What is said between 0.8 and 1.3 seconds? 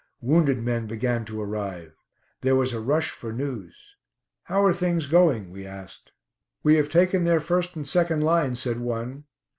began